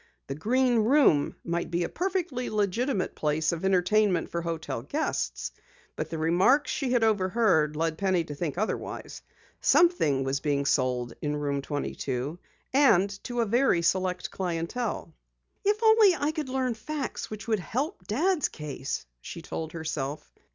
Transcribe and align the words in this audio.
The 0.25 0.33
Green 0.33 0.79
Room 0.79 1.35
might 1.43 1.69
be 1.69 1.83
a 1.83 1.87
perfectly 1.87 2.49
legitimate 2.49 3.13
place 3.13 3.51
of 3.51 3.63
entertainment 3.63 4.31
for 4.31 4.41
hotel 4.41 4.81
guests, 4.81 5.51
but 5.95 6.09
the 6.09 6.17
remarks 6.17 6.71
she 6.71 6.91
had 6.91 7.03
overheard 7.03 7.75
led 7.75 7.99
Penny 7.99 8.23
to 8.23 8.33
think 8.33 8.57
otherwise. 8.57 9.21
Something 9.61 10.23
was 10.23 10.39
being 10.39 10.65
sold 10.65 11.13
in 11.21 11.35
Room 11.35 11.61
22. 11.61 12.39
And 12.73 13.11
to 13.25 13.41
a 13.41 13.45
very 13.45 13.83
select 13.83 14.31
clientele! 14.31 15.13
"If 15.63 15.83
only 15.83 16.15
I 16.15 16.31
could 16.31 16.49
learn 16.49 16.73
facts 16.73 17.29
which 17.29 17.47
would 17.47 17.59
help 17.59 18.07
Dad's 18.07 18.47
case!" 18.49 19.05
she 19.21 19.43
told 19.43 19.73
herself. 19.73 20.33